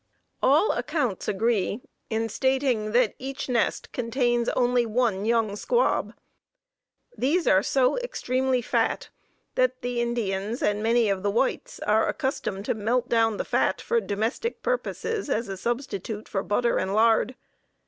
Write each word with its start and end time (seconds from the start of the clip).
All 0.41 0.71
accounts 0.71 1.27
agree 1.27 1.79
in 2.09 2.27
stating 2.27 2.91
that 2.93 3.13
each 3.19 3.47
nest 3.47 3.91
contains 3.91 4.49
only 4.49 4.83
one 4.83 5.25
young 5.25 5.55
squab. 5.55 6.15
These 7.15 7.45
are 7.45 7.61
so 7.61 7.99
extremely 7.99 8.63
fat 8.63 9.09
that 9.53 9.83
the 9.83 10.01
Indians, 10.01 10.63
and 10.63 10.81
many 10.81 11.07
of 11.07 11.21
the 11.21 11.29
whites, 11.29 11.79
are 11.81 12.07
accustomed 12.07 12.65
to 12.65 12.73
melt 12.73 13.09
down 13.09 13.37
the 13.37 13.45
fat 13.45 13.79
for 13.79 14.01
domestic 14.01 14.63
purposes 14.63 15.29
as 15.29 15.47
a 15.47 15.55
substitute 15.55 16.27
for 16.27 16.41
butter 16.41 16.79
and 16.79 16.95
lard. 16.95 17.35